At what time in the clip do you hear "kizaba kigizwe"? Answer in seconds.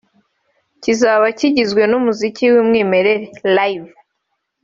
0.81-1.81